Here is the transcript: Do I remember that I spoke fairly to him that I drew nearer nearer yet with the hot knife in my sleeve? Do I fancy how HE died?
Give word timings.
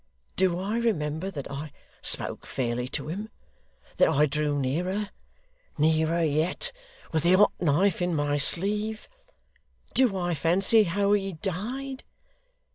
Do 0.35 0.57
I 0.59 0.79
remember 0.79 1.29
that 1.29 1.51
I 1.51 1.71
spoke 2.01 2.47
fairly 2.47 2.87
to 2.87 3.07
him 3.07 3.29
that 3.97 4.09
I 4.09 4.25
drew 4.25 4.57
nearer 4.57 5.11
nearer 5.77 6.23
yet 6.23 6.71
with 7.11 7.21
the 7.21 7.33
hot 7.33 7.53
knife 7.59 8.01
in 8.01 8.15
my 8.15 8.37
sleeve? 8.37 9.07
Do 9.93 10.17
I 10.17 10.33
fancy 10.33 10.85
how 10.85 11.13
HE 11.13 11.33
died? 11.33 12.03